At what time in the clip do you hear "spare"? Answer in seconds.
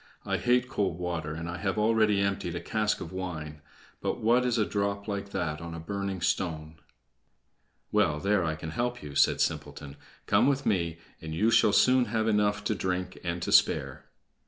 13.51-14.05